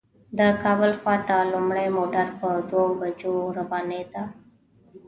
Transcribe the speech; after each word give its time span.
د 0.37 0.39
کابل 0.63 0.91
خواته 0.99 1.35
لومړی 1.53 1.87
موټر 1.97 2.27
په 2.39 2.47
دوو 2.69 2.85
بجو 2.99 3.33
روانېده. 3.57 4.23